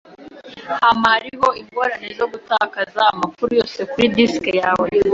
Hama 0.81 1.07
hariho 1.13 1.47
ingorane 1.61 2.09
zo 2.19 2.25
gutakaza 2.33 3.01
amakuru 3.13 3.49
yose 3.59 3.79
kuri 3.91 4.05
disiki 4.15 4.51
yawe. 4.61 4.87